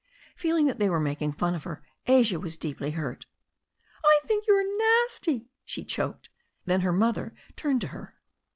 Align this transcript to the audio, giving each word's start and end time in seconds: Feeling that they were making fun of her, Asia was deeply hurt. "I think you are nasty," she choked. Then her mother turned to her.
Feeling 0.35 0.65
that 0.65 0.79
they 0.79 0.89
were 0.89 0.99
making 0.99 1.31
fun 1.33 1.53
of 1.53 1.63
her, 1.63 1.83
Asia 2.07 2.39
was 2.39 2.57
deeply 2.57 2.89
hurt. 2.89 3.27
"I 4.03 4.19
think 4.25 4.47
you 4.47 4.55
are 4.55 5.05
nasty," 5.05 5.51
she 5.63 5.83
choked. 5.83 6.31
Then 6.65 6.81
her 6.81 6.91
mother 6.91 7.35
turned 7.55 7.81
to 7.81 7.89
her. 7.89 8.15